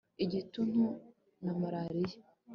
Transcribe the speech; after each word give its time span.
igituntu 0.23 0.83
na 1.43 1.53
malariya 1.59 2.19